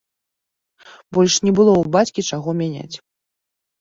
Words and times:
Больш 1.17 1.35
не 1.45 1.51
было 1.59 1.71
ў 1.81 1.95
бацькі 1.97 2.21
чаго 2.31 2.49
мяняць. 2.63 2.95